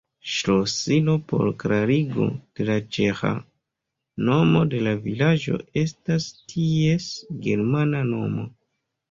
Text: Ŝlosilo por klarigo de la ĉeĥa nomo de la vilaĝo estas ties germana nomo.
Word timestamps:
Ŝlosilo 0.35 1.13
por 1.31 1.43
klarigo 1.63 2.25
de 2.59 2.65
la 2.69 2.77
ĉeĥa 2.97 3.29
nomo 4.31 4.63
de 4.73 4.81
la 4.89 4.95
vilaĝo 5.05 5.61
estas 5.85 6.27
ties 6.55 7.13
germana 7.47 8.03
nomo. 8.11 8.51